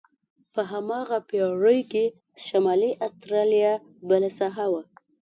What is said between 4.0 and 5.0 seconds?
بله ساحه وه.